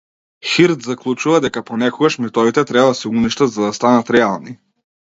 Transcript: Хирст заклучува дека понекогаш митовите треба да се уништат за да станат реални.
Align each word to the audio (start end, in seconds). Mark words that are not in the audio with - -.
Хирст 0.53 0.87
заклучува 0.91 1.41
дека 1.47 1.63
понекогаш 1.69 2.19
митовите 2.25 2.65
треба 2.73 2.97
да 2.97 2.99
се 3.03 3.15
уништат 3.15 3.57
за 3.59 3.67
да 3.71 3.73
станат 3.83 4.15
реални. 4.21 4.61